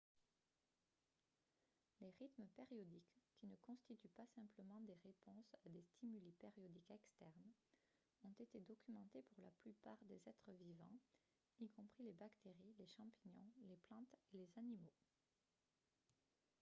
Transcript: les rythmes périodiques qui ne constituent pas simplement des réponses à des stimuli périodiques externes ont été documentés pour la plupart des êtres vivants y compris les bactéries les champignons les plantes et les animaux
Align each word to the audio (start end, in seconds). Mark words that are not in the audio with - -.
les 1.99 2.09
rythmes 2.19 2.47
périodiques 2.55 3.13
qui 3.35 3.45
ne 3.45 3.55
constituent 3.57 4.09
pas 4.17 4.25
simplement 4.35 4.79
des 4.81 4.97
réponses 5.05 5.55
à 5.63 5.69
des 5.69 5.83
stimuli 5.83 6.31
périodiques 6.39 6.89
externes 6.89 7.53
ont 8.23 8.33
été 8.39 8.61
documentés 8.61 9.21
pour 9.29 9.39
la 9.43 9.51
plupart 9.61 10.03
des 10.05 10.19
êtres 10.27 10.53
vivants 10.53 10.97
y 11.59 11.69
compris 11.69 12.01
les 12.01 12.13
bactéries 12.13 12.73
les 12.79 12.87
champignons 12.87 13.53
les 13.67 13.77
plantes 13.87 14.15
et 14.33 14.37
les 14.39 14.49
animaux 14.57 14.95